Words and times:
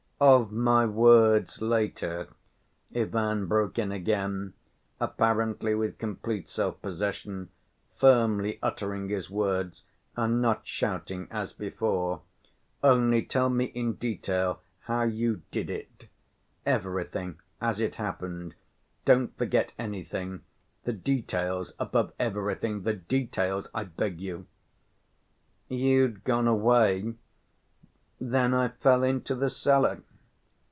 "Of 0.21 0.51
my 0.51 0.85
words 0.85 1.63
later," 1.63 2.27
Ivan 2.95 3.47
broke 3.47 3.79
in 3.79 3.91
again, 3.91 4.53
apparently 4.99 5.73
with 5.73 5.97
complete 5.97 6.45
self‐ 6.45 6.79
possession, 6.79 7.49
firmly 7.95 8.59
uttering 8.61 9.09
his 9.09 9.31
words, 9.31 9.83
and 10.15 10.39
not 10.39 10.67
shouting 10.67 11.27
as 11.31 11.53
before. 11.53 12.21
"Only 12.83 13.23
tell 13.23 13.49
me 13.49 13.65
in 13.73 13.93
detail 13.93 14.61
how 14.81 15.05
you 15.05 15.41
did 15.49 15.71
it. 15.71 16.07
Everything, 16.67 17.39
as 17.59 17.79
it 17.79 17.95
happened. 17.95 18.53
Don't 19.05 19.35
forget 19.39 19.71
anything. 19.79 20.41
The 20.83 20.93
details, 20.93 21.73
above 21.79 22.13
everything, 22.19 22.83
the 22.83 22.93
details, 22.93 23.69
I 23.73 23.85
beg 23.85 24.21
you." 24.21 24.45
"You'd 25.67 26.23
gone 26.25 26.47
away, 26.47 27.15
then 28.19 28.53
I 28.53 28.67
fell 28.67 29.01
into 29.01 29.33
the 29.33 29.49
cellar." 29.49 30.03